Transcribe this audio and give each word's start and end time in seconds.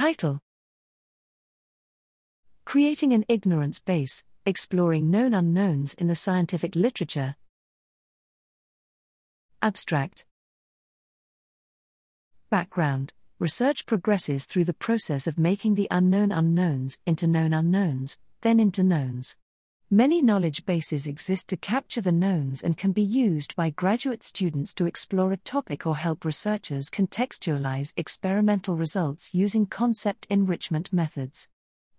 Title 0.00 0.40
Creating 2.64 3.12
an 3.12 3.26
Ignorance 3.28 3.80
Base 3.80 4.24
Exploring 4.46 5.10
Known 5.10 5.34
Unknowns 5.34 5.92
in 5.92 6.06
the 6.06 6.14
Scientific 6.14 6.74
Literature. 6.74 7.36
Abstract 9.60 10.24
Background 12.48 13.12
Research 13.38 13.84
progresses 13.84 14.46
through 14.46 14.64
the 14.64 14.72
process 14.72 15.26
of 15.26 15.36
making 15.36 15.74
the 15.74 15.88
unknown 15.90 16.32
unknowns 16.32 16.96
into 17.04 17.26
known 17.26 17.52
unknowns, 17.52 18.16
then 18.40 18.58
into 18.58 18.82
knowns. 18.82 19.36
Many 19.92 20.22
knowledge 20.22 20.66
bases 20.66 21.08
exist 21.08 21.48
to 21.48 21.56
capture 21.56 22.00
the 22.00 22.12
knowns 22.12 22.62
and 22.62 22.78
can 22.78 22.92
be 22.92 23.02
used 23.02 23.56
by 23.56 23.70
graduate 23.70 24.22
students 24.22 24.72
to 24.74 24.86
explore 24.86 25.32
a 25.32 25.36
topic 25.36 25.84
or 25.84 25.96
help 25.96 26.24
researchers 26.24 26.88
contextualize 26.88 27.92
experimental 27.96 28.76
results 28.76 29.34
using 29.34 29.66
concept 29.66 30.28
enrichment 30.30 30.92
methods. 30.92 31.48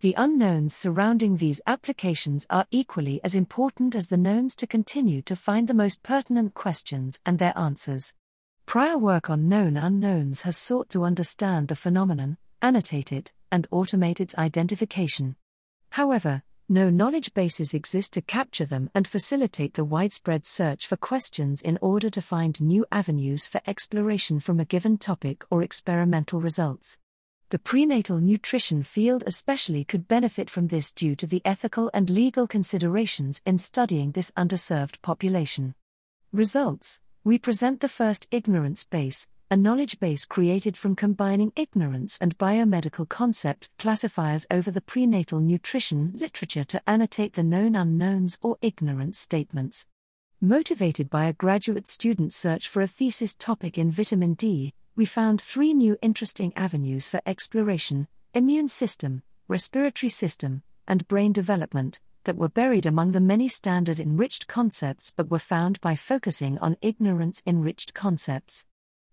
The 0.00 0.16
unknowns 0.18 0.74
surrounding 0.74 1.36
these 1.36 1.60
applications 1.64 2.44
are 2.50 2.66
equally 2.72 3.20
as 3.22 3.36
important 3.36 3.94
as 3.94 4.08
the 4.08 4.16
knowns 4.16 4.56
to 4.56 4.66
continue 4.66 5.22
to 5.22 5.36
find 5.36 5.68
the 5.68 5.72
most 5.72 6.02
pertinent 6.02 6.54
questions 6.54 7.20
and 7.24 7.38
their 7.38 7.56
answers. 7.56 8.14
Prior 8.66 8.98
work 8.98 9.30
on 9.30 9.48
known 9.48 9.76
unknowns 9.76 10.42
has 10.42 10.56
sought 10.56 10.88
to 10.88 11.04
understand 11.04 11.68
the 11.68 11.76
phenomenon, 11.76 12.36
annotate 12.60 13.12
it, 13.12 13.32
and 13.52 13.70
automate 13.70 14.18
its 14.18 14.36
identification. 14.36 15.36
However, 15.90 16.42
no 16.68 16.90
knowledge 16.90 17.32
bases 17.32 17.72
exist 17.72 18.12
to 18.14 18.20
capture 18.20 18.64
them 18.64 18.90
and 18.92 19.06
facilitate 19.06 19.74
the 19.74 19.84
widespread 19.84 20.44
search 20.44 20.88
for 20.88 20.96
questions 20.96 21.62
in 21.62 21.78
order 21.80 22.10
to 22.10 22.20
find 22.20 22.60
new 22.60 22.84
avenues 22.90 23.46
for 23.46 23.60
exploration 23.68 24.40
from 24.40 24.58
a 24.58 24.64
given 24.64 24.98
topic 24.98 25.44
or 25.48 25.62
experimental 25.62 26.40
results. 26.40 26.98
The 27.50 27.60
prenatal 27.60 28.18
nutrition 28.18 28.82
field 28.82 29.22
especially 29.24 29.84
could 29.84 30.08
benefit 30.08 30.50
from 30.50 30.66
this 30.66 30.90
due 30.90 31.14
to 31.14 31.26
the 31.28 31.42
ethical 31.44 31.88
and 31.94 32.10
legal 32.10 32.48
considerations 32.48 33.40
in 33.46 33.58
studying 33.58 34.10
this 34.10 34.32
underserved 34.32 35.00
population. 35.02 35.76
Results 36.32 36.98
We 37.22 37.38
present 37.38 37.80
the 37.80 37.88
first 37.88 38.26
ignorance 38.32 38.82
base, 38.82 39.28
a 39.48 39.56
knowledge 39.56 40.00
base 40.00 40.24
created 40.24 40.76
from 40.76 40.96
combining 40.96 41.52
ignorance 41.54 42.18
and 42.20 42.36
biomedical 42.36 43.08
concept 43.08 43.68
classifiers 43.78 44.44
over 44.50 44.72
the 44.72 44.80
prenatal 44.80 45.38
nutrition 45.38 46.10
literature 46.16 46.64
to 46.64 46.82
annotate 46.84 47.34
the 47.34 47.44
known 47.44 47.76
unknowns 47.76 48.36
or 48.42 48.56
ignorance 48.60 49.20
statements. 49.20 49.86
Motivated 50.40 51.08
by 51.08 51.26
a 51.26 51.32
graduate 51.32 51.86
student 51.86 52.34
search 52.34 52.68
for 52.68 52.82
a 52.82 52.88
thesis 52.88 53.36
topic 53.36 53.78
in 53.78 53.92
vitamin 53.92 54.34
D, 54.34 54.74
we 54.96 55.04
found 55.04 55.40
three 55.40 55.72
new 55.72 55.96
interesting 56.02 56.52
avenues 56.56 57.08
for 57.08 57.20
exploration 57.24 58.08
immune 58.34 58.68
system, 58.68 59.22
respiratory 59.46 60.10
system, 60.10 60.62
and 60.88 61.06
brain 61.06 61.32
development 61.32 62.00
that 62.24 62.36
were 62.36 62.48
buried 62.48 62.84
among 62.84 63.12
the 63.12 63.20
many 63.20 63.46
standard 63.46 64.00
enriched 64.00 64.48
concepts 64.48 65.12
but 65.16 65.30
were 65.30 65.38
found 65.38 65.80
by 65.80 65.94
focusing 65.94 66.58
on 66.58 66.76
ignorance 66.82 67.44
enriched 67.46 67.94
concepts. 67.94 68.66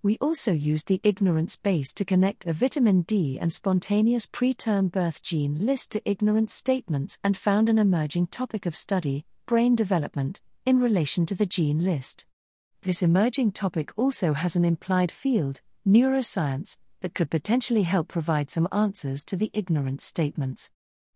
We 0.00 0.16
also 0.18 0.52
used 0.52 0.86
the 0.86 1.00
ignorance 1.02 1.56
base 1.56 1.92
to 1.94 2.04
connect 2.04 2.46
a 2.46 2.52
vitamin 2.52 3.02
D 3.02 3.36
and 3.40 3.52
spontaneous 3.52 4.26
preterm 4.26 4.92
birth 4.92 5.24
gene 5.24 5.66
list 5.66 5.90
to 5.92 6.08
ignorance 6.08 6.54
statements 6.54 7.18
and 7.24 7.36
found 7.36 7.68
an 7.68 7.80
emerging 7.80 8.28
topic 8.28 8.64
of 8.64 8.76
study, 8.76 9.24
brain 9.46 9.74
development, 9.74 10.40
in 10.64 10.78
relation 10.78 11.26
to 11.26 11.34
the 11.34 11.46
gene 11.46 11.82
list. 11.82 12.26
This 12.82 13.02
emerging 13.02 13.52
topic 13.52 13.90
also 13.96 14.34
has 14.34 14.54
an 14.54 14.64
implied 14.64 15.10
field, 15.10 15.62
neuroscience, 15.84 16.76
that 17.00 17.14
could 17.14 17.30
potentially 17.30 17.82
help 17.82 18.06
provide 18.06 18.50
some 18.50 18.68
answers 18.70 19.24
to 19.24 19.36
the 19.36 19.50
ignorance 19.52 20.04
statements. 20.04 20.70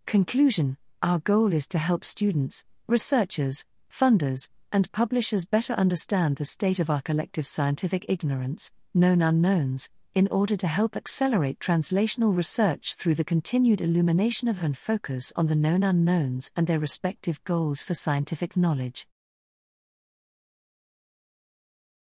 Conclusion 0.07 0.77
Our 1.03 1.21
goal 1.21 1.53
is 1.53 1.69
to 1.69 1.79
help 1.79 2.05
students, 2.05 2.65
researchers, 2.89 3.65
funders, 3.91 4.49
and 4.73 4.91
publishers 4.92 5.45
better 5.45 5.74
understand 5.74 6.36
the 6.36 6.45
state 6.45 6.80
of 6.80 6.91
our 6.91 7.02
collective 7.02 7.47
scientific 7.47 8.07
ignorance, 8.08 8.73
known 8.95 9.23
unknowns, 9.23 9.91
in 10.14 10.29
order 10.29 10.57
to 10.57 10.67
help 10.67 10.97
accelerate 10.97 11.58
translational 11.58 12.36
research 12.36 12.95
through 12.95 13.14
the 13.14 13.24
continued 13.24 13.80
illumination 13.80 14.48
of 14.48 14.63
and 14.63 14.77
focus 14.77 15.33
on 15.36 15.47
the 15.47 15.55
known 15.55 15.83
unknowns 15.83 16.51
and 16.57 16.67
their 16.67 16.79
respective 16.79 17.42
goals 17.45 17.83
for 17.83 17.95
scientific 17.95 18.57
knowledge. 18.57 19.07